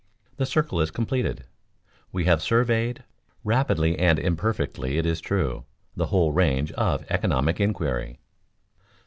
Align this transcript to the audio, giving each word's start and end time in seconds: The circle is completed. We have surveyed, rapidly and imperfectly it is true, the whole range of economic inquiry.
The 0.37 0.47
circle 0.47 0.81
is 0.81 0.89
completed. 0.89 1.43
We 2.11 2.25
have 2.25 2.41
surveyed, 2.41 3.03
rapidly 3.43 3.99
and 3.99 4.17
imperfectly 4.17 4.97
it 4.97 5.05
is 5.05 5.21
true, 5.21 5.65
the 5.95 6.07
whole 6.07 6.31
range 6.31 6.71
of 6.71 7.05
economic 7.11 7.59
inquiry. 7.59 8.17